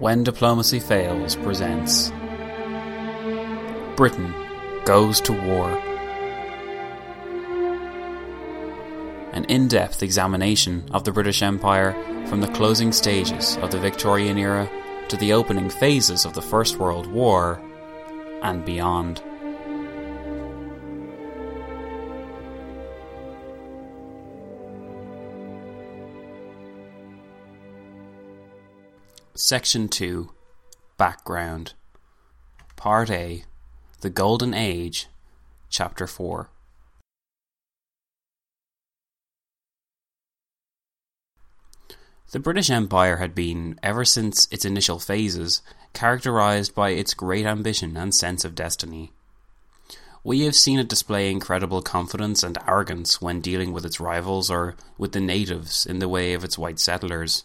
[0.00, 2.10] When Diplomacy Fails presents
[3.96, 4.34] Britain
[4.86, 5.68] Goes to War.
[9.34, 11.92] An in depth examination of the British Empire
[12.28, 14.70] from the closing stages of the Victorian era
[15.08, 17.60] to the opening phases of the First World War
[18.42, 19.22] and beyond.
[29.42, 30.28] Section 2
[30.98, 31.72] Background
[32.76, 33.44] Part A
[34.02, 35.06] The Golden Age
[35.70, 36.50] Chapter 4
[42.32, 45.62] The British Empire had been, ever since its initial phases,
[45.94, 49.10] characterized by its great ambition and sense of destiny.
[50.22, 54.76] We have seen it display incredible confidence and arrogance when dealing with its rivals or
[54.98, 57.44] with the natives in the way of its white settlers.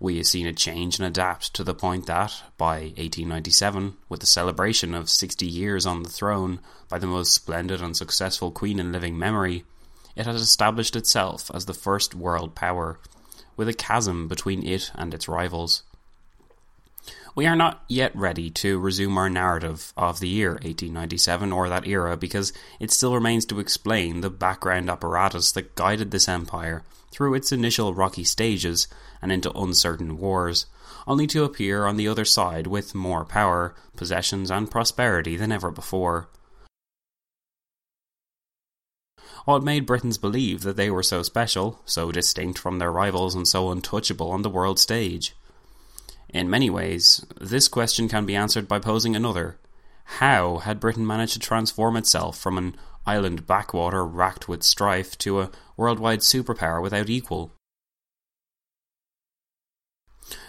[0.00, 4.26] We have seen it change and adapt to the point that, by 1897, with the
[4.26, 8.92] celebration of 60 years on the throne by the most splendid and successful queen in
[8.92, 9.64] living memory,
[10.16, 12.98] it has established itself as the first world power,
[13.56, 15.82] with a chasm between it and its rivals.
[17.36, 21.86] We are not yet ready to resume our narrative of the year 1897 or that
[21.86, 27.34] era because it still remains to explain the background apparatus that guided this empire through
[27.34, 28.86] its initial rocky stages
[29.20, 30.66] and into uncertain wars,
[31.08, 35.72] only to appear on the other side with more power, possessions, and prosperity than ever
[35.72, 36.28] before.
[39.44, 43.46] What made Britons believe that they were so special, so distinct from their rivals, and
[43.46, 45.34] so untouchable on the world stage?
[46.34, 49.56] In many ways, this question can be answered by posing another.
[50.18, 52.74] How had Britain managed to transform itself from an
[53.06, 57.52] island backwater racked with strife to a worldwide superpower without equal?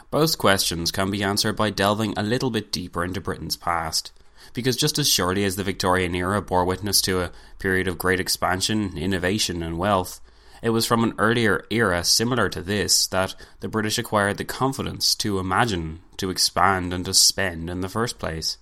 [0.09, 4.12] Both questions can be answered by delving a little bit deeper into Britain's past
[4.53, 8.19] because just as surely as the Victorian era bore witness to a period of great
[8.19, 10.19] expansion, innovation, and wealth,
[10.66, 15.14] it was from an earlier era similar to this that the British acquired the confidence
[15.14, 18.58] to imagine, to expand, and to spend in the first place.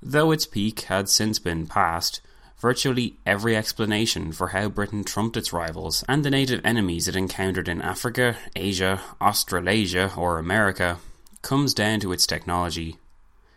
[0.00, 2.22] Though its peak had since been passed,
[2.58, 7.68] virtually every explanation for how Britain trumped its rivals and the native enemies it encountered
[7.68, 11.00] in Africa, Asia, Australasia, or America
[11.42, 12.96] comes down to its technology.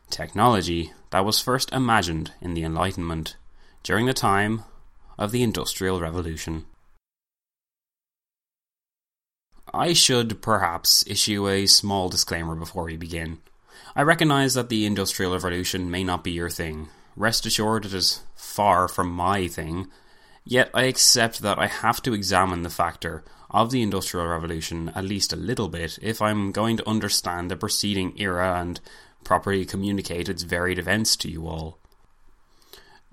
[0.09, 3.37] Technology that was first imagined in the Enlightenment
[3.83, 4.63] during the time
[5.17, 6.65] of the Industrial Revolution.
[9.73, 13.39] I should perhaps issue a small disclaimer before we begin.
[13.95, 16.89] I recognize that the Industrial Revolution may not be your thing.
[17.15, 19.87] Rest assured, it is far from my thing.
[20.45, 25.05] Yet I accept that I have to examine the factor of the Industrial Revolution at
[25.05, 28.79] least a little bit if I'm going to understand the preceding era and
[29.23, 31.79] properly communicate its varied events to you all.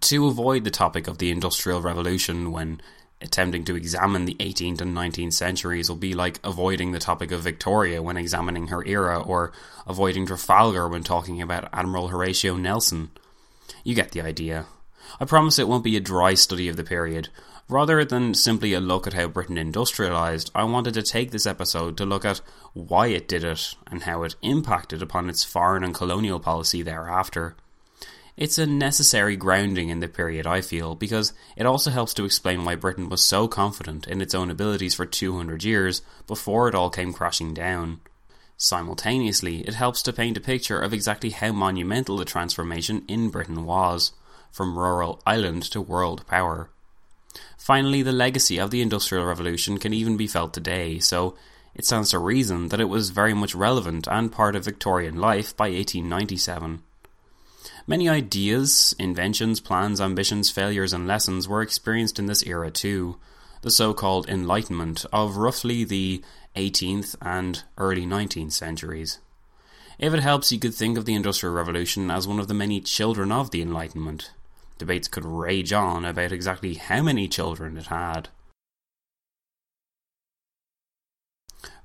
[0.03, 2.83] To avoid the topic of the Industrial Revolution when
[3.21, 7.43] attempting to examine the 18th and 19th centuries will be like avoiding the topic of
[7.43, 9.53] Victoria when examining her era, or
[9.87, 13.11] avoiding Trafalgar when talking about Admiral Horatio Nelson.
[13.85, 14.67] You get the idea.
[15.19, 17.29] I promise it won't be a dry study of the period.
[17.69, 21.97] Rather than simply a look at how Britain industrialised, I wanted to take this episode
[21.99, 22.41] to look at
[22.73, 27.55] why it did it and how it impacted upon its foreign and colonial policy thereafter.
[28.41, 32.65] It's a necessary grounding in the period, I feel, because it also helps to explain
[32.65, 36.89] why Britain was so confident in its own abilities for 200 years before it all
[36.89, 38.01] came crashing down.
[38.57, 43.67] Simultaneously, it helps to paint a picture of exactly how monumental the transformation in Britain
[43.67, 44.13] was,
[44.51, 46.71] from rural island to world power.
[47.59, 51.37] Finally, the legacy of the Industrial Revolution can even be felt today, so
[51.75, 55.55] it stands to reason that it was very much relevant and part of Victorian life
[55.55, 56.83] by 1897.
[57.87, 63.17] Many ideas, inventions, plans, ambitions, failures, and lessons were experienced in this era too,
[63.63, 66.23] the so called Enlightenment of roughly the
[66.57, 69.19] 18th and early 19th centuries.
[69.99, 72.81] If it helps, you could think of the Industrial Revolution as one of the many
[72.81, 74.31] children of the Enlightenment.
[74.79, 78.31] Debates could rage on about exactly how many children it had.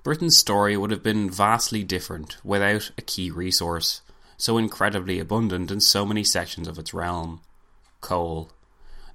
[0.02, 4.02] Britain's story would have been vastly different without a key resource,
[4.38, 7.42] so incredibly abundant in so many sections of its realm
[8.02, 8.52] coal.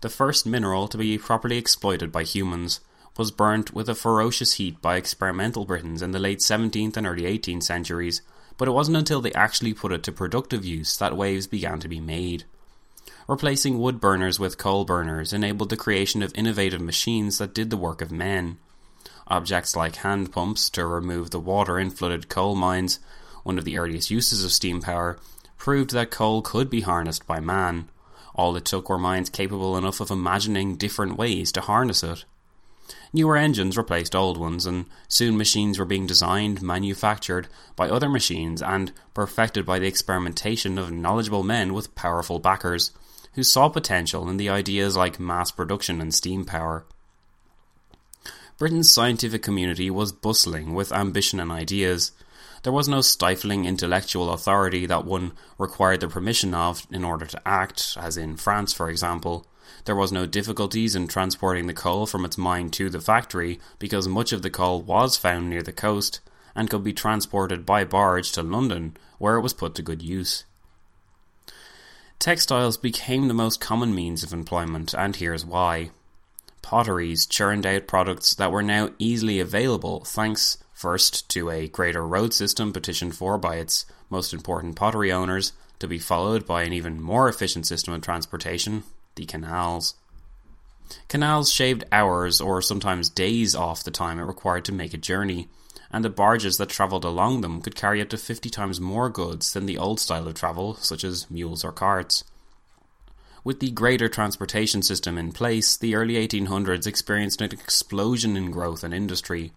[0.00, 2.81] The first mineral to be properly exploited by humans
[3.17, 7.22] was burnt with a ferocious heat by experimental Britons in the late 17th and early
[7.22, 8.22] 18th centuries,
[8.56, 11.88] but it wasn't until they actually put it to productive use that waves began to
[11.88, 12.44] be made.
[13.28, 17.76] Replacing wood burners with coal burners enabled the creation of innovative machines that did the
[17.76, 18.58] work of men.
[19.28, 22.99] Objects like hand pumps to remove the water in flooded coal mines,
[23.50, 25.19] one of the earliest uses of steam power,
[25.58, 27.88] proved that coal could be harnessed by man.
[28.32, 32.25] All it took were minds capable enough of imagining different ways to harness it.
[33.12, 38.62] Newer engines replaced old ones, and soon machines were being designed, manufactured by other machines,
[38.62, 42.93] and perfected by the experimentation of knowledgeable men with powerful backers,
[43.32, 46.85] who saw potential in the ideas like mass production and steam power.
[48.58, 52.12] Britain's scientific community was bustling with ambition and ideas.
[52.62, 57.48] There was no stifling intellectual authority that one required the permission of in order to
[57.48, 59.46] act, as in France, for example.
[59.86, 64.06] There was no difficulties in transporting the coal from its mine to the factory because
[64.06, 66.20] much of the coal was found near the coast
[66.54, 70.44] and could be transported by barge to London, where it was put to good use.
[72.18, 75.90] Textiles became the most common means of employment, and here's why
[76.60, 82.32] potteries churned out products that were now easily available thanks first to a greater road
[82.32, 87.03] system petitioned for by its most important pottery owners, to be followed by an even
[87.03, 88.82] more efficient system of transportation
[89.15, 89.94] the canals.
[91.09, 95.49] Canals shaved hours or sometimes days off the time it required to make a journey,
[95.93, 99.53] and the barges that travelled along them could carry up to 50 times more goods
[99.53, 102.25] than the old style of travel, such as mules or carts.
[103.44, 108.82] With the greater transportation system in place, the early 1800s experienced an explosion in growth
[108.82, 109.53] and industry,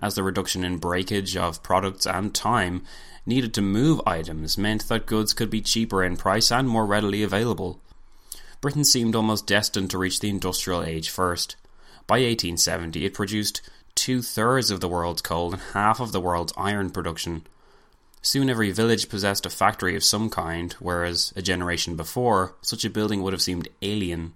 [0.00, 2.82] as the reduction in breakage of products and time
[3.24, 7.22] needed to move items meant that goods could be cheaper in price and more readily
[7.22, 7.80] available.
[8.60, 11.56] Britain seemed almost destined to reach the industrial age first.
[12.06, 16.52] By 1870, it produced two thirds of the world's coal and half of the world's
[16.56, 17.42] iron production,
[18.26, 22.90] Soon every village possessed a factory of some kind, whereas a generation before, such a
[22.90, 24.34] building would have seemed alien.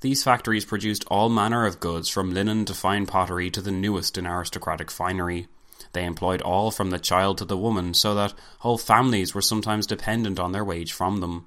[0.00, 4.18] These factories produced all manner of goods, from linen to fine pottery to the newest
[4.18, 5.48] in aristocratic finery.
[5.92, 9.86] They employed all from the child to the woman, so that whole families were sometimes
[9.86, 11.46] dependent on their wage from them,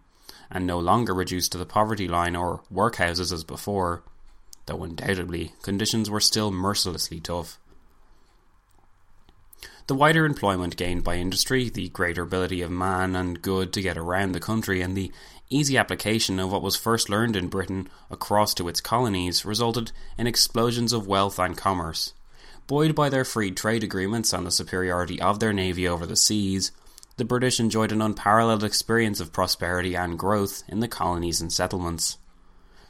[0.49, 4.03] and no longer reduced to the poverty line or workhouses as before,
[4.65, 7.59] though undoubtedly conditions were still mercilessly tough.
[9.87, 13.97] The wider employment gained by industry, the greater ability of man and good to get
[13.97, 15.11] around the country, and the
[15.49, 20.27] easy application of what was first learned in Britain across to its colonies resulted in
[20.27, 22.13] explosions of wealth and commerce.
[22.67, 26.71] Buoyed by their free trade agreements and the superiority of their navy over the seas,
[27.17, 32.19] the British enjoyed an unparalleled experience of prosperity and growth in the colonies and settlements.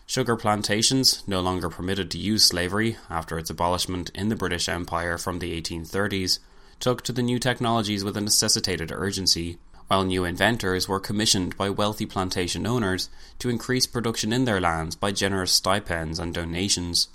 [0.05, 5.17] Sugar plantations, no longer permitted to use slavery after its abolishment in the British Empire
[5.17, 6.39] from the 1830s,
[6.79, 9.57] took to the new technologies with a necessitated urgency,
[9.87, 13.09] while new inventors were commissioned by wealthy plantation owners
[13.39, 17.07] to increase production in their lands by generous stipends and donations.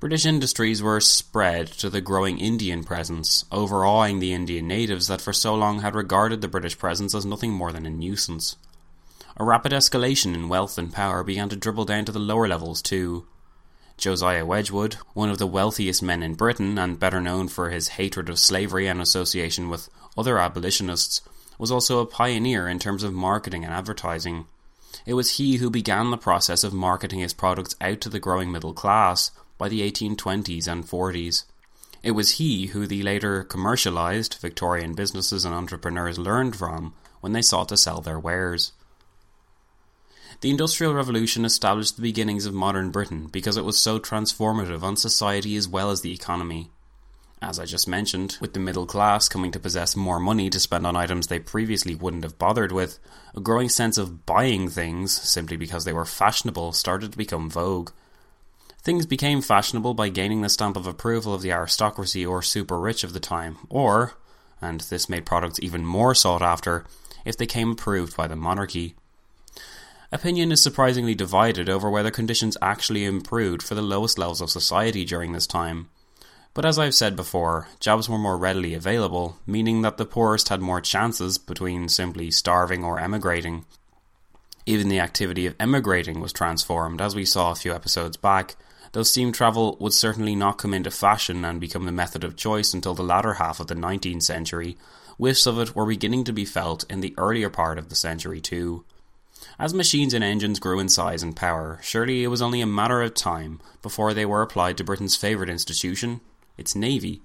[0.00, 5.34] British industries were spread to the growing Indian presence, overawing the Indian natives that for
[5.34, 8.56] so long had regarded the British presence as nothing more than a nuisance.
[9.36, 12.80] A rapid escalation in wealth and power began to dribble down to the lower levels
[12.80, 13.26] too.
[14.00, 18.30] Josiah Wedgwood, one of the wealthiest men in Britain and better known for his hatred
[18.30, 21.20] of slavery and association with other abolitionists,
[21.58, 24.46] was also a pioneer in terms of marketing and advertising.
[25.04, 28.50] It was he who began the process of marketing his products out to the growing
[28.50, 31.44] middle class by the 1820s and 40s.
[32.02, 37.42] It was he who the later commercialized Victorian businesses and entrepreneurs learned from when they
[37.42, 38.72] sought to sell their wares.
[40.40, 44.96] The Industrial Revolution established the beginnings of modern Britain because it was so transformative on
[44.96, 46.70] society as well as the economy.
[47.42, 50.86] As I just mentioned, with the middle class coming to possess more money to spend
[50.86, 52.98] on items they previously wouldn't have bothered with,
[53.34, 57.90] a growing sense of buying things simply because they were fashionable started to become vogue.
[58.80, 63.04] Things became fashionable by gaining the stamp of approval of the aristocracy or super rich
[63.04, 64.14] of the time, or,
[64.62, 66.86] and this made products even more sought after,
[67.26, 68.94] if they came approved by the monarchy.
[70.12, 75.04] Opinion is surprisingly divided over whether conditions actually improved for the lowest levels of society
[75.04, 75.88] during this time.
[76.52, 80.60] But as I've said before, jobs were more readily available, meaning that the poorest had
[80.60, 83.66] more chances between simply starving or emigrating.
[84.66, 88.56] Even the activity of emigrating was transformed, as we saw a few episodes back,
[88.90, 92.74] though steam travel would certainly not come into fashion and become the method of choice
[92.74, 94.76] until the latter half of the 19th century,
[95.18, 98.40] whiffs of it were beginning to be felt in the earlier part of the century
[98.40, 98.84] too.
[99.60, 103.02] As machines and engines grew in size and power, surely it was only a matter
[103.02, 106.22] of time before they were applied to Britain's favourite institution,
[106.56, 107.20] its navy.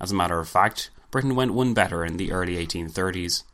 [0.00, 3.44] As a matter of fact, Britain went one better in the early 1830s.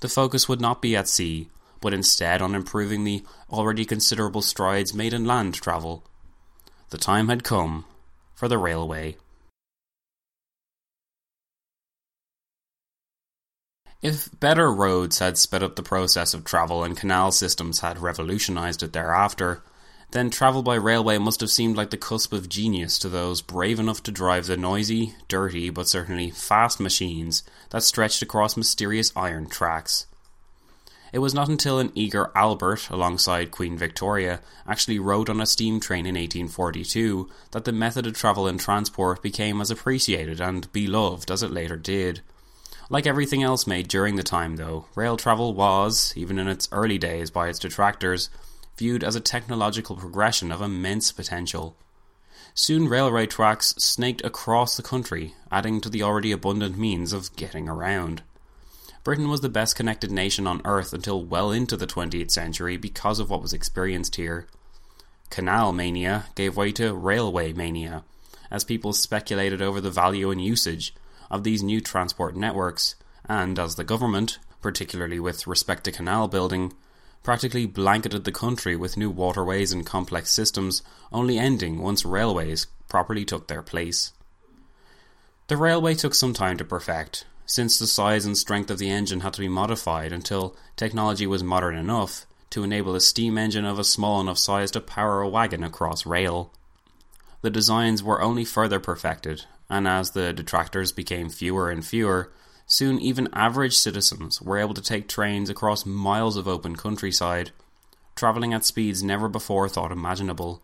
[0.00, 1.48] The focus would not be at sea,
[1.80, 6.02] but instead on improving the already considerable strides made in land travel.
[6.90, 7.84] The time had come
[8.34, 9.16] for the railway.
[14.04, 18.82] If better roads had sped up the process of travel and canal systems had revolutionized
[18.82, 19.62] it thereafter,
[20.10, 23.80] then travel by railway must have seemed like the cusp of genius to those brave
[23.80, 29.48] enough to drive the noisy, dirty, but certainly fast machines that stretched across mysterious iron
[29.48, 30.06] tracks.
[31.10, 35.80] It was not until an eager Albert, alongside Queen Victoria, actually rode on a steam
[35.80, 41.30] train in 1842 that the method of travel and transport became as appreciated and beloved
[41.30, 42.20] as it later did.
[42.90, 46.98] Like everything else made during the time, though, rail travel was, even in its early
[46.98, 48.28] days by its detractors,
[48.76, 51.76] viewed as a technological progression of immense potential.
[52.52, 57.68] Soon railway tracks snaked across the country, adding to the already abundant means of getting
[57.68, 58.22] around.
[59.02, 63.18] Britain was the best connected nation on earth until well into the 20th century because
[63.18, 64.46] of what was experienced here.
[65.30, 68.04] Canal mania gave way to railway mania,
[68.50, 70.94] as people speculated over the value and usage
[71.30, 72.94] of these new transport networks,
[73.28, 76.72] and as the government, particularly with respect to canal building,
[77.22, 83.24] practically blanketed the country with new waterways and complex systems, only ending once railways properly
[83.24, 84.12] took their place.
[85.48, 89.20] The railway took some time to perfect, since the size and strength of the engine
[89.20, 93.78] had to be modified until technology was modern enough to enable a steam engine of
[93.78, 96.52] a small enough size to power a wagon across rail.
[97.42, 102.32] The designs were only further perfected, and as the detractors became fewer and fewer,
[102.66, 107.50] Soon, even average citizens were able to take trains across miles of open countryside,
[108.16, 110.62] travelling at speeds never before thought imaginable.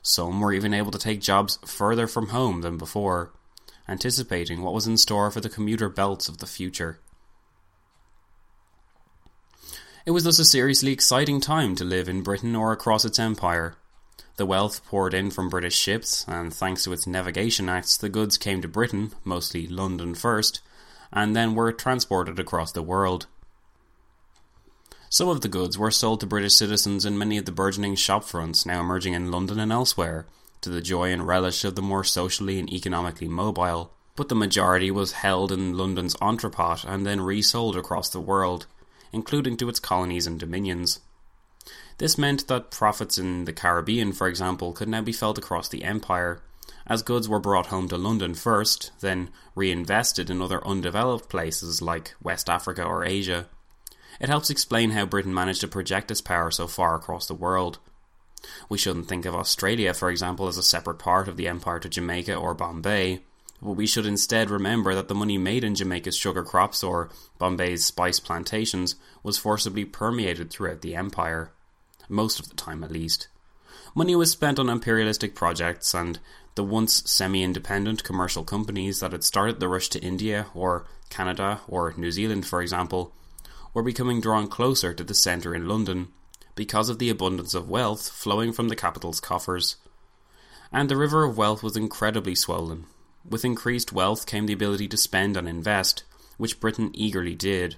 [0.00, 3.32] Some were even able to take jobs further from home than before,
[3.88, 6.98] anticipating what was in store for the commuter belts of the future.
[10.06, 13.76] It was thus a seriously exciting time to live in Britain or across its empire.
[14.36, 18.36] The wealth poured in from British ships, and thanks to its navigation acts, the goods
[18.36, 20.60] came to Britain, mostly London first,
[21.10, 23.26] and then were transported across the world.
[25.08, 28.24] Some of the goods were sold to British citizens in many of the burgeoning shop
[28.24, 30.26] fronts now emerging in London and elsewhere,
[30.60, 34.90] to the joy and relish of the more socially and economically mobile, but the majority
[34.90, 38.66] was held in London's entrepot and then resold across the world,
[39.12, 41.00] including to its colonies and dominions.
[41.98, 45.84] This meant that profits in the Caribbean, for example, could now be felt across the
[45.84, 46.42] empire,
[46.86, 52.14] as goods were brought home to London first, then reinvested in other undeveloped places like
[52.22, 53.48] West Africa or Asia.
[54.20, 57.78] It helps explain how Britain managed to project its power so far across the world.
[58.68, 61.88] We shouldn't think of Australia, for example, as a separate part of the empire to
[61.88, 63.22] Jamaica or Bombay,
[63.62, 67.84] but we should instead remember that the money made in Jamaica's sugar crops or Bombay's
[67.84, 71.52] spice plantations was forcibly permeated throughout the empire,
[72.08, 73.28] most of the time at least.
[73.94, 76.18] Money was spent on imperialistic projects, and
[76.54, 81.60] the once semi independent commercial companies that had started the rush to India or Canada
[81.68, 83.12] or New Zealand, for example,
[83.72, 86.08] were becoming drawn closer to the centre in London
[86.54, 89.76] because of the abundance of wealth flowing from the capital's coffers.
[90.72, 92.86] And the river of wealth was incredibly swollen.
[93.28, 96.04] With increased wealth came the ability to spend and invest,
[96.38, 97.76] which Britain eagerly did.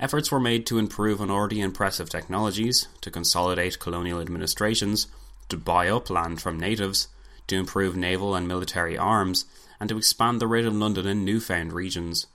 [0.00, 5.06] Efforts were made to improve on already impressive technologies, to consolidate colonial administrations,
[5.48, 7.08] to buy up land from natives,
[7.46, 9.44] to improve naval and military arms,
[9.78, 12.26] and to expand the rate of London in newfound regions.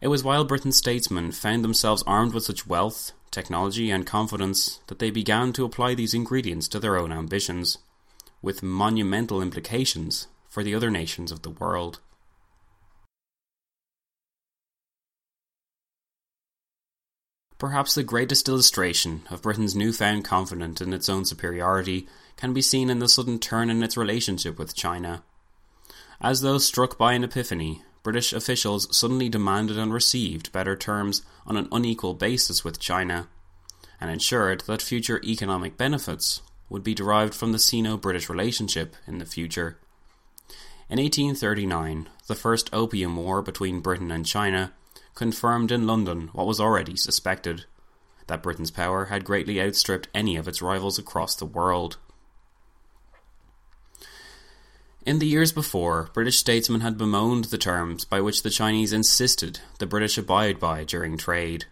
[0.00, 4.98] It was while Britain's statesmen found themselves armed with such wealth, technology, and confidence that
[4.98, 7.78] they began to apply these ingredients to their own ambitions,
[8.40, 12.00] with monumental implications for the other nations of the world.
[17.62, 22.90] Perhaps the greatest illustration of Britain's newfound confidence in its own superiority can be seen
[22.90, 25.22] in the sudden turn in its relationship with China.
[26.20, 31.56] As though struck by an epiphany, British officials suddenly demanded and received better terms on
[31.56, 33.28] an unequal basis with China,
[34.00, 39.18] and ensured that future economic benefits would be derived from the Sino British relationship in
[39.18, 39.78] the future.
[40.90, 44.72] In 1839, the First Opium War between Britain and China
[45.14, 47.64] confirmed in London what was already suspected
[48.26, 51.98] that Britain's power had greatly outstripped any of its rivals across the world.
[55.04, 59.58] In the years before, British statesmen had bemoaned the terms by which the Chinese insisted
[59.78, 61.64] the British abide by during trade.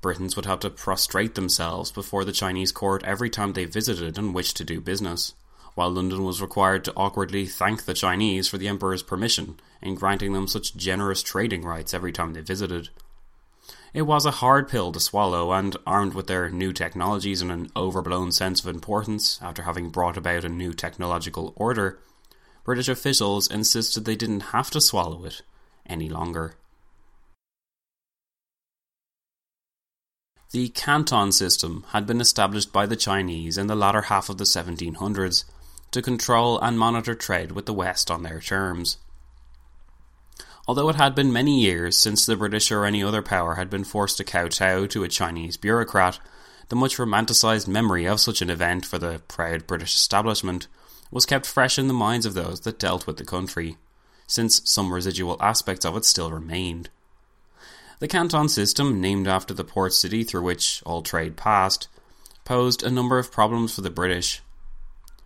[0.00, 4.34] Britons would have to prostrate themselves before the Chinese court every time they visited and
[4.34, 5.34] wished to do business,
[5.74, 10.32] while London was required to awkwardly thank the Chinese for the Emperor's permission in granting
[10.32, 12.88] them such generous trading rights every time they visited.
[13.92, 17.70] It was a hard pill to swallow, and armed with their new technologies and an
[17.76, 22.00] overblown sense of importance after having brought about a new technological order,
[22.64, 25.42] British officials insisted they didn't have to swallow it
[25.86, 26.56] any longer.
[30.50, 34.44] The Canton system had been established by the Chinese in the latter half of the
[34.44, 35.44] 1700s
[35.94, 38.98] to control and monitor trade with the West on their terms.
[40.66, 43.84] Although it had been many years since the British or any other power had been
[43.84, 46.18] forced to kowtow to a Chinese bureaucrat,
[46.68, 50.66] the much romanticised memory of such an event for the proud British establishment
[51.10, 53.76] was kept fresh in the minds of those that dealt with the country,
[54.26, 56.88] since some residual aspects of it still remained.
[58.00, 61.88] The Canton system, named after the port city through which all trade passed,
[62.44, 64.42] posed a number of problems for the British.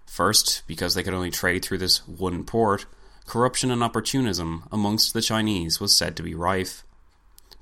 [0.09, 2.87] First, because they could only trade through this one port,
[3.27, 6.83] corruption and opportunism amongst the Chinese was said to be rife.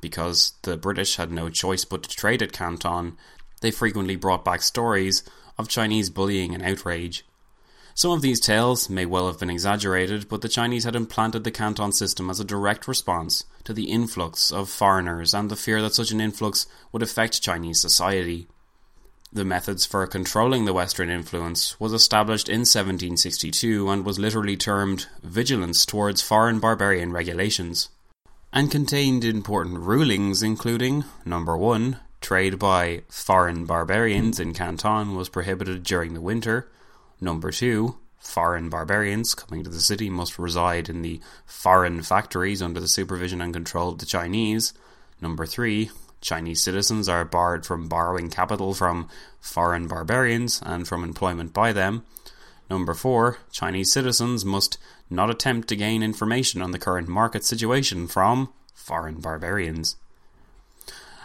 [0.01, 3.19] Because the British had no choice but to trade at Canton,
[3.61, 5.23] they frequently brought back stories
[5.59, 7.27] of Chinese bullying and outrage.
[7.95, 11.51] Some of these tales may well have been exaggerated, but the Chinese had implanted the
[11.51, 15.95] Canton system as a direct response to the influx of foreigners and the fear that
[15.95, 18.49] such an influx would affect Chinese society.
[19.33, 25.09] The methods for controlling the Western influence was established in 1762 and was literally termed
[25.23, 27.89] Vigilance towards Foreign Barbarian Regulations,
[28.53, 31.99] and contained important rulings including number 1.
[32.21, 36.69] Trade by foreign barbarians in Canton was prohibited during the winter.
[37.21, 42.81] Number two, foreign barbarians coming to the city must reside in the foreign factories under
[42.81, 44.73] the supervision and control of the Chinese.
[45.21, 45.91] Number three,
[46.27, 49.09] Chinese citizens are barred from borrowing capital from
[49.41, 52.05] foreign barbarians and from employment by them.
[52.69, 54.77] Number four, Chinese citizens must
[55.09, 59.95] not attempt to gain information on the current market situation from foreign barbarians.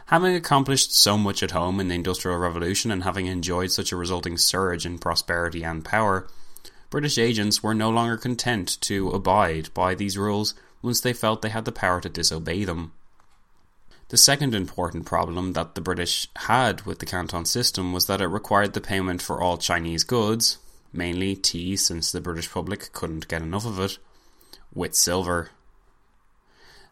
[0.05, 3.97] Having accomplished so much at home in the Industrial Revolution and having enjoyed such a
[3.97, 6.27] resulting surge in prosperity and power,
[6.91, 11.49] British agents were no longer content to abide by these rules once they felt they
[11.49, 12.91] had the power to disobey them.
[14.11, 18.27] The second important problem that the British had with the Canton system was that it
[18.27, 20.57] required the payment for all Chinese goods,
[20.91, 23.99] mainly tea since the British public couldn't get enough of it,
[24.73, 25.51] with silver.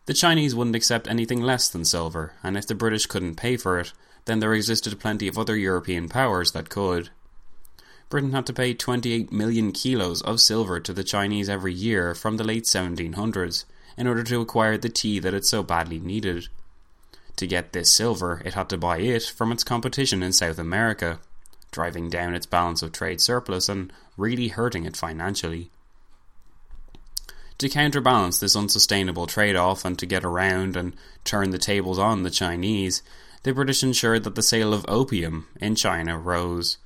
[0.06, 3.78] The Chinese wouldn't accept anything less than silver, and if the British couldn't pay for
[3.78, 3.92] it,
[4.24, 7.10] then there existed plenty of other European powers that could.
[8.08, 12.38] Britain had to pay 28 million kilos of silver to the Chinese every year from
[12.38, 13.66] the late 1700s
[13.98, 16.48] in order to acquire the tea that it so badly needed.
[17.38, 21.20] To get this silver, it had to buy it from its competition in South America,
[21.72, 25.70] driving down its balance of trade surplus and really hurting it financially.
[27.60, 32.24] To counterbalance this unsustainable trade off and to get around and turn the tables on
[32.24, 33.04] the Chinese,
[33.44, 36.78] the British ensured that the sale of opium in China rose.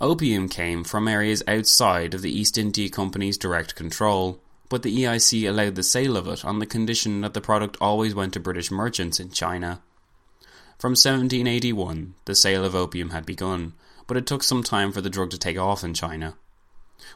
[0.00, 5.46] Opium came from areas outside of the East India Company's direct control, but the EIC
[5.46, 8.70] allowed the sale of it on the condition that the product always went to British
[8.70, 9.82] merchants in China.
[10.78, 13.74] From 1781, the sale of opium had begun,
[14.06, 16.36] but it took some time for the drug to take off in China.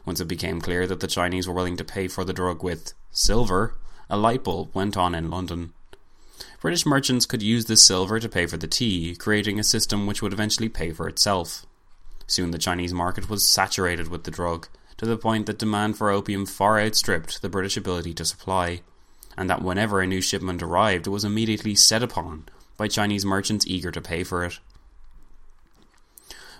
[0.05, 2.93] Once it became clear that the Chinese were willing to pay for the drug with
[3.11, 3.75] silver,
[4.09, 5.73] a light bulb went on in London.
[6.59, 10.21] British merchants could use this silver to pay for the tea, creating a system which
[10.21, 11.65] would eventually pay for itself.
[12.27, 16.09] Soon the Chinese market was saturated with the drug, to the point that demand for
[16.09, 18.81] opium far outstripped the British ability to supply,
[19.37, 22.45] and that whenever a new shipment arrived, it was immediately set upon
[22.77, 24.59] by Chinese merchants eager to pay for it.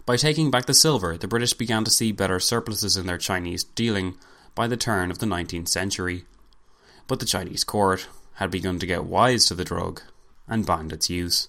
[0.06, 3.64] By taking back the silver, the British began to see better surpluses in their Chinese
[3.64, 4.16] dealing
[4.54, 6.26] by the turn of the 19th century.
[7.08, 10.02] But the Chinese court had begun to get wise to the drug
[10.48, 11.48] and banned its use.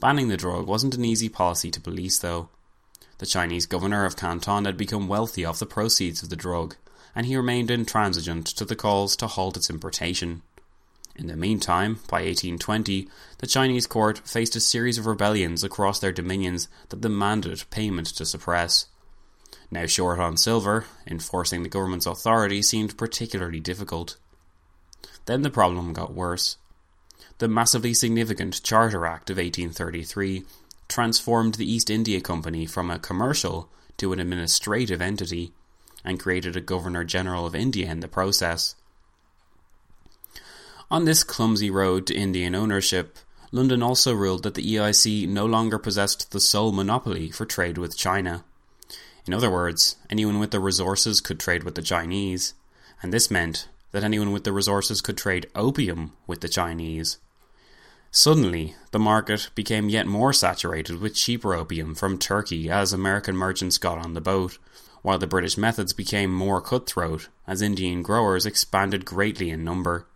[0.00, 2.48] Banning the drug wasn't an easy policy to police, though.
[3.22, 6.74] The Chinese governor of Canton had become wealthy off the proceeds of the drug,
[7.14, 10.42] and he remained intransigent to the calls to halt its importation.
[11.14, 13.08] In the meantime, by 1820,
[13.38, 18.26] the Chinese court faced a series of rebellions across their dominions that demanded payment to
[18.26, 18.86] suppress.
[19.70, 24.16] Now short on silver, enforcing the government's authority seemed particularly difficult.
[25.26, 26.56] Then the problem got worse.
[27.38, 30.44] The massively significant Charter Act of 1833
[30.92, 35.52] transformed the East India Company from a commercial to an administrative entity
[36.04, 38.74] and created a Governor General of India in the process.
[40.90, 43.16] On this clumsy road to Indian ownership,
[43.50, 47.96] London also ruled that the EIC no longer possessed the sole monopoly for trade with
[47.96, 48.44] China.
[49.26, 52.52] In other words, anyone with the resources could trade with the Chinese,
[53.02, 57.18] and this meant that anyone with the resources could trade opium with the Chinese.
[58.14, 63.78] Suddenly, the market became yet more saturated with cheaper opium from Turkey as American merchants
[63.78, 64.58] got on the boat,
[65.00, 70.06] while the British methods became more cutthroat as Indian growers expanded greatly in number.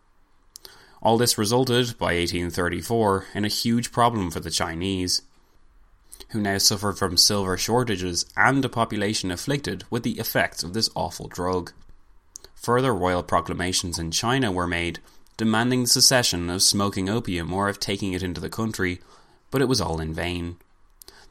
[1.00, 5.22] All this resulted, by 1834, in a huge problem for the Chinese,
[6.30, 10.90] who now suffered from silver shortages and a population afflicted with the effects of this
[10.94, 11.72] awful drug.
[12.56, 14.98] Further royal proclamations in China were made
[15.36, 19.00] demanding the cessation of smoking opium or of taking it into the country,
[19.50, 20.56] but it was all in vain.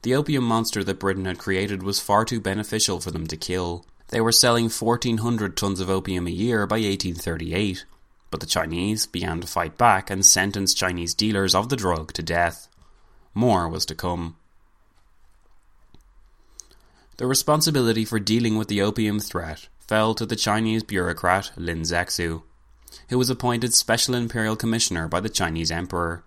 [0.03, 3.85] The opium monster that Britain had created was far too beneficial for them to kill.
[4.09, 7.85] They were selling 1,400 tons of opium a year by 1838,
[8.29, 12.21] but the Chinese began to fight back and sentenced Chinese dealers of the drug to
[12.21, 12.67] death.
[13.33, 14.35] More was to come.
[17.17, 22.43] The responsibility for dealing with the opium threat fell to the Chinese bureaucrat Lin Zexu
[23.09, 26.23] who was appointed Special Imperial Commissioner by the Chinese Emperor.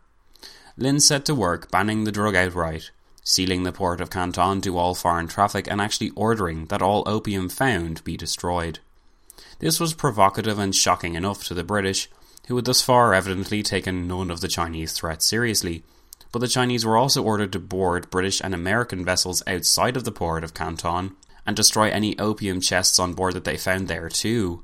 [0.76, 2.90] Lin set to work banning the drug outright,
[3.24, 7.48] sealing the port of Canton to all foreign traffic, and actually ordering that all opium
[7.48, 8.78] found be destroyed.
[9.58, 12.08] This was provocative and shocking enough to the British,
[12.46, 15.82] who had thus far evidently taken none of the Chinese threat seriously.
[16.32, 20.12] But the Chinese were also ordered to board British and American vessels outside of the
[20.12, 24.62] port of Canton and destroy any opium chests on board that they found there too.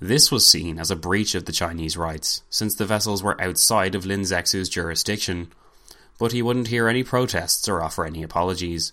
[0.00, 3.94] This was seen as a breach of the Chinese rights, since the vessels were outside
[3.94, 5.52] of Lin Zexu's jurisdiction,
[6.18, 8.92] but he wouldn't hear any protests or offer any apologies.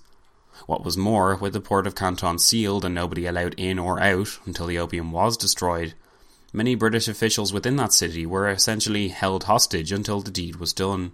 [0.68, 4.40] What was more, with the port of Canton sealed and nobody allowed in or out
[4.46, 5.94] until the opium was destroyed,
[6.54, 11.14] many British officials within that city were essentially held hostage until the deed was done.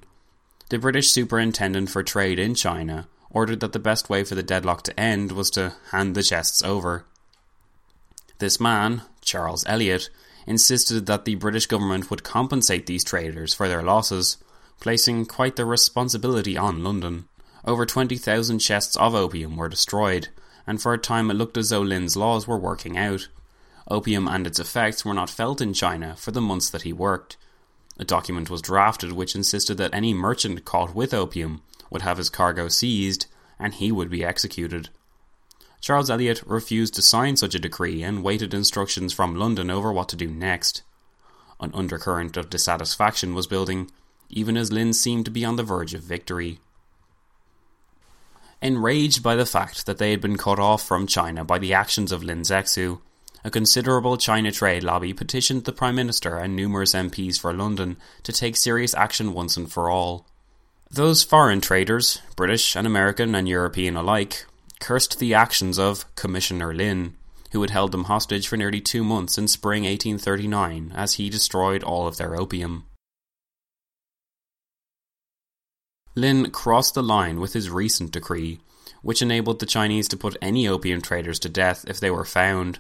[0.70, 4.84] The British Superintendent for Trade in China ordered that the best way for the deadlock
[4.84, 7.06] to end was to hand the chests over.
[8.40, 10.10] This man, Charles Elliot,
[10.48, 14.38] insisted that the British government would compensate these traders for their losses,
[14.80, 17.28] placing quite the responsibility on London.
[17.66, 20.30] Over 20,000 chests of opium were destroyed,
[20.66, 23.28] and for a time it looked as though Lin's laws were working out.
[23.90, 27.36] Opium and its effects were not felt in China for the months that he worked.
[28.00, 32.30] A document was drafted which insisted that any merchant caught with opium would have his
[32.30, 33.26] cargo seized
[33.60, 34.90] and he would be executed.
[35.80, 40.10] Charles Elliot refused to sign such a decree and waited instructions from London over what
[40.10, 40.84] to do next.
[41.60, 43.90] An undercurrent of dissatisfaction was building,
[44.30, 46.60] even as Lin seemed to be on the verge of victory.
[48.62, 52.12] Enraged by the fact that they had been cut off from China by the actions
[52.12, 53.02] of Lin Zexu,
[53.44, 58.34] a considerable China trade lobby petitioned the Prime Minister and numerous MPs for London to
[58.34, 60.26] take serious action once and for all.
[60.90, 64.46] Those foreign traders, British and American and European alike,
[64.80, 67.16] cursed the actions of Commissioner Lin,
[67.52, 71.84] who had held them hostage for nearly two months in spring 1839 as he destroyed
[71.84, 72.86] all of their opium.
[76.16, 78.60] Lin crossed the line with his recent decree,
[79.02, 82.80] which enabled the Chinese to put any opium traders to death if they were found.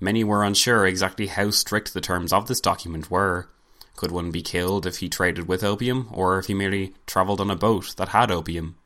[0.00, 3.48] Many were unsure exactly how strict the terms of this document were.
[3.96, 7.50] Could one be killed if he traded with opium, or if he merely travelled on
[7.50, 8.76] a boat that had opium?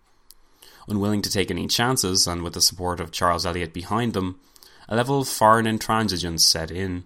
[0.88, 4.40] Unwilling to take any chances, and with the support of Charles Elliot behind them,
[4.88, 7.04] a level of foreign intransigence set in.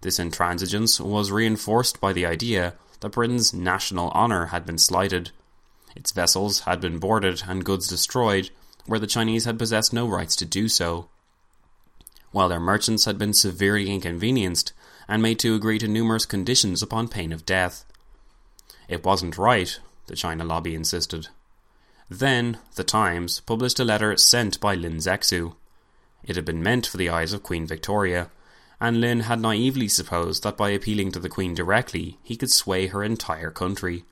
[0.00, 5.30] This intransigence was reinforced by the idea that Britain's national honour had been slighted.
[5.94, 8.50] Its vessels had been boarded and goods destroyed
[8.86, 11.08] where the Chinese had possessed no rights to do so.
[12.30, 14.72] While their merchants had been severely inconvenienced
[15.06, 17.84] and made to agree to numerous conditions upon pain of death.
[18.88, 21.28] It wasn't right, the China lobby insisted.
[22.14, 25.54] Then, The Times published a letter sent by Lin Zexu.
[26.22, 28.30] It had been meant for the eyes of Queen Victoria,
[28.78, 32.88] and Lin had naively supposed that by appealing to the Queen directly, he could sway
[32.88, 34.04] her entire country.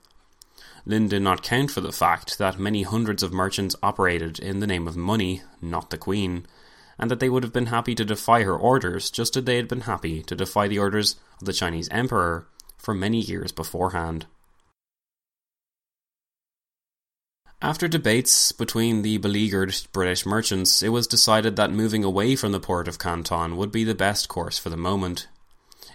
[0.83, 4.67] Lin did not count for the fact that many hundreds of merchants operated in the
[4.67, 6.47] name of money, not the Queen,
[6.97, 9.67] and that they would have been happy to defy her orders just as they had
[9.67, 14.25] been happy to defy the orders of the Chinese Emperor for many years beforehand.
[17.63, 22.59] After debates between the beleaguered British merchants, it was decided that moving away from the
[22.59, 25.27] port of Canton would be the best course for the moment.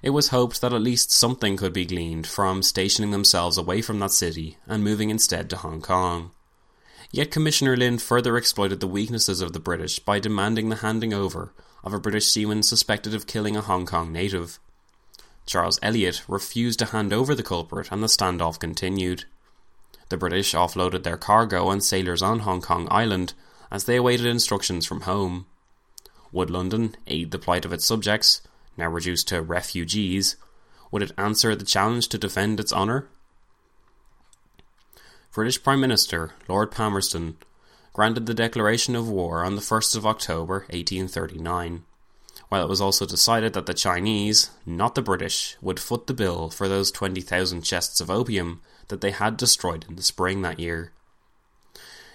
[0.00, 3.98] It was hoped that at least something could be gleaned from stationing themselves away from
[3.98, 6.30] that city and moving instead to Hong Kong.
[7.10, 11.52] Yet Commissioner Lin further exploited the weaknesses of the British by demanding the handing over
[11.82, 14.60] of a British seaman suspected of killing a Hong Kong native.
[15.46, 19.24] Charles Elliot refused to hand over the culprit and the standoff continued.
[20.08, 23.34] The British offloaded their cargo and sailors on Hong Kong Island
[23.70, 25.46] as they awaited instructions from home.
[26.32, 28.40] Would London aid the plight of its subjects,
[28.76, 30.36] now reduced to refugees?
[30.90, 33.08] Would it answer the challenge to defend its honour?
[35.32, 37.36] British Prime Minister Lord Palmerston
[37.92, 41.84] granted the declaration of war on the 1st of October 1839,
[42.48, 46.48] while it was also decided that the Chinese, not the British, would foot the bill
[46.48, 50.92] for those 20,000 chests of opium that they had destroyed in the spring that year.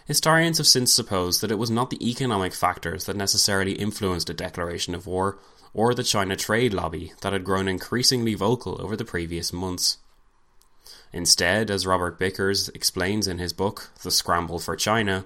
[0.06, 4.34] Historians have since supposed that it was not the economic factors that necessarily influenced a
[4.34, 5.40] declaration of war
[5.74, 10.00] or the China trade lobby that had grown increasingly vocal over the previous months.
[11.14, 15.26] Instead, as Robert Bickers explains in his book, The Scramble for China,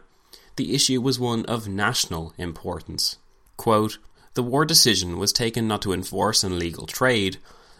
[0.55, 3.17] the issue was one of national importance.
[3.57, 3.97] Quote,
[4.35, 7.37] the war decision was taken not to enforce an illegal trade,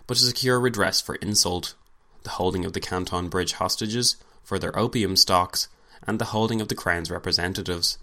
[0.08, 1.75] but to secure redress for insult
[2.26, 5.70] the holding of the Canton Bridge hostages for their opium stocks,
[6.06, 7.98] and the holding of the Crown's representatives.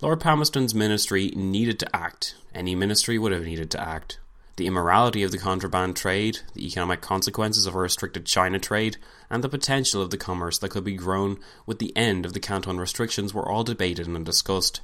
[0.00, 2.34] Lord Palmerston's ministry needed to act.
[2.54, 4.18] Any ministry would have needed to act.
[4.56, 8.98] The immorality of the contraband trade, the economic consequences of a restricted China trade,
[9.30, 12.40] and the potential of the commerce that could be grown with the end of the
[12.40, 14.80] Canton restrictions were all debated and discussed.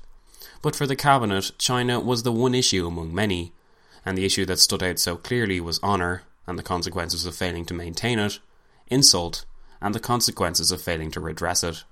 [0.63, 3.53] But for the Cabinet, China was the one issue among many,
[4.07, 7.67] and the issue that stood out so clearly was honour, and the consequences of failing
[7.67, 8.39] to maintain it,
[8.89, 9.45] insult,
[9.83, 11.85] and the consequences of failing to redress it.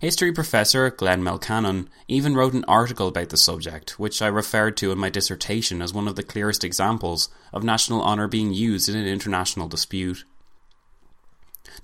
[0.00, 4.90] History professor Glenn Melancon even wrote an article about the subject, which I referred to
[4.90, 8.96] in my dissertation as one of the clearest examples of national honour being used in
[8.96, 10.24] an international dispute.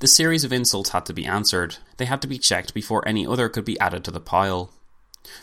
[0.00, 3.26] The series of insults had to be answered, they had to be checked before any
[3.26, 4.70] other could be added to the pile.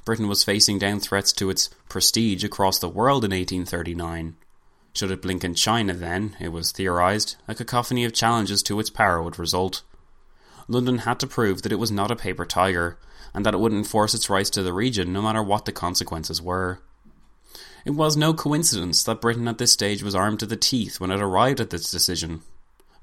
[0.06, 4.36] Britain was facing down threats to its prestige across the world in 1839.
[4.98, 8.90] Should it blink in China, then, it was theorised, a cacophony of challenges to its
[8.90, 9.84] power would result.
[10.68, 12.98] London had to prove that it was not a paper tiger,
[13.32, 16.42] and that it would enforce its rights to the region no matter what the consequences
[16.42, 16.80] were.
[17.86, 21.12] It was no coincidence that Britain at this stage was armed to the teeth when
[21.12, 22.42] it arrived at this decision.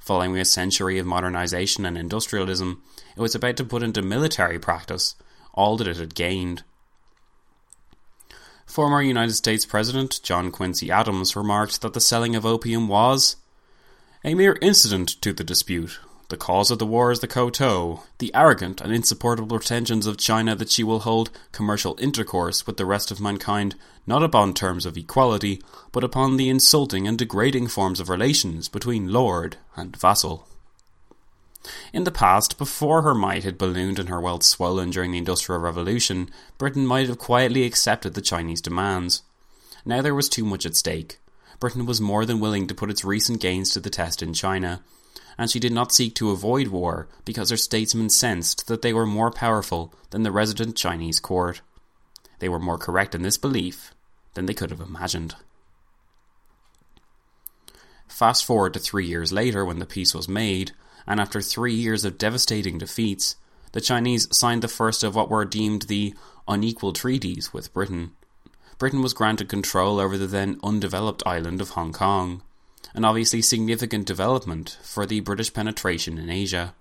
[0.01, 2.83] Following a century of modernisation and industrialism,
[3.17, 5.15] it was about to put into military practice
[5.53, 6.65] all that it had gained.
[8.67, 13.37] Former United States President John Quincy Adams remarked that the selling of opium was
[14.25, 16.01] a mere incident to the dispute.
[16.31, 20.57] The cause of the war is the kowtow, the arrogant and insupportable pretensions of China
[20.57, 24.97] that she will hold commercial intercourse with the rest of mankind not upon terms of
[24.97, 30.49] equality, but upon the insulting and degrading forms of relations between lord and vassal.
[31.93, 35.61] In the past, before her might had ballooned and her wealth swollen during the Industrial
[35.61, 39.23] Revolution, Britain might have quietly accepted the Chinese demands.
[39.85, 41.19] Now there was too much at stake.
[41.61, 44.83] Britain was more than willing to put its recent gains to the test in China,
[45.39, 49.07] and she did not seek to avoid war because her statesmen sensed that they were
[49.07, 51.61] more powerful than the resident Chinese court.
[52.41, 53.95] They were more correct in this belief
[54.35, 55.35] than they could have imagined.
[58.09, 60.73] Fast forward to three years later when the peace was made,
[61.07, 63.37] and after three years of devastating defeats,
[63.73, 66.15] the Chinese signed the first of what were deemed the
[66.47, 68.13] unequal treaties with Britain.
[68.79, 72.43] Britain was granted control over the then undeveloped island of Hong Kong,
[72.95, 76.75] an obviously significant development for the British penetration in Asia.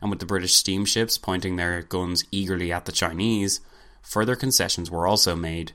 [0.00, 3.60] And with the British steamships pointing their guns eagerly at the Chinese,
[4.02, 5.72] further concessions were also made.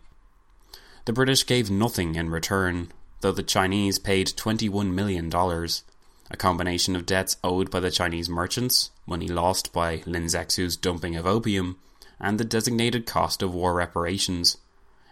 [1.06, 5.30] The British gave nothing in return, though the Chinese paid $21 million,
[6.32, 11.16] a combination of debts owed by the Chinese merchants, money lost by Lin Zexu's dumping
[11.16, 11.78] of opium,
[12.20, 14.58] and the designated cost of war reparations.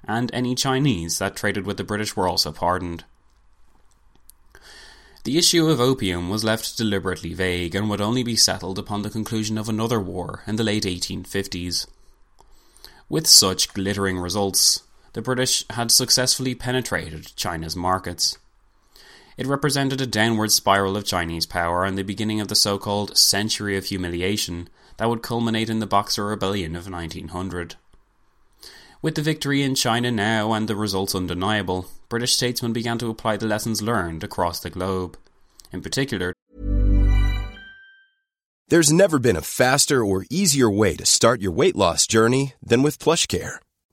[0.06, 3.04] And any Chinese that traded with the British were also pardoned.
[5.26, 9.10] The issue of opium was left deliberately vague and would only be settled upon the
[9.10, 11.86] conclusion of another war in the late 1850s.
[13.10, 18.38] With such glittering results, the British had successfully penetrated China's markets.
[19.40, 23.18] It represented a downward spiral of Chinese power and the beginning of the so called
[23.18, 27.76] Century of Humiliation that would culminate in the Boxer Rebellion of 1900.
[29.02, 33.38] With the victory in China now and the results undeniable, British statesmen began to apply
[33.38, 35.18] the lessons learned across the globe.
[35.72, 36.34] In particular,
[38.68, 42.84] There's never been a faster or easier way to start your weight loss journey than
[42.84, 43.60] with PlushCare.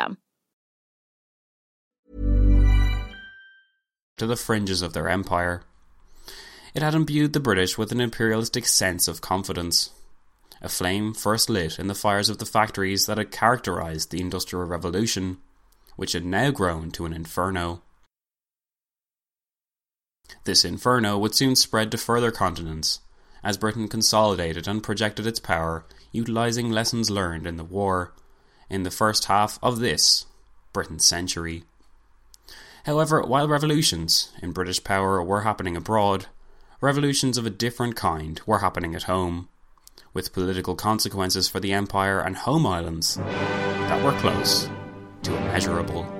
[0.00, 0.18] system.
[4.20, 5.62] to the fringes of their empire.
[6.74, 9.92] It had imbued the British with an imperialistic sense of confidence.
[10.60, 14.66] A flame first lit in the fires of the factories that had characterized the Industrial
[14.66, 15.38] Revolution,
[15.96, 17.80] which had now grown to an inferno.
[20.44, 23.00] This inferno would soon spread to further continents,
[23.42, 28.12] as Britain consolidated and projected its power, utilizing lessons learned in the war,
[28.70, 30.26] in the first half of this,
[30.72, 31.64] Britain's century.
[32.84, 36.26] However, while revolutions in British power were happening abroad,
[36.80, 39.48] revolutions of a different kind were happening at home,
[40.14, 44.70] with political consequences for the Empire and home islands that were close
[45.22, 46.19] to immeasurable.